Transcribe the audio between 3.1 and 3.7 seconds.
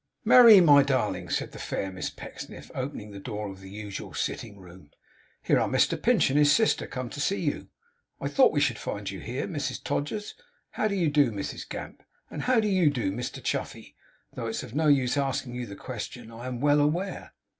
the door of the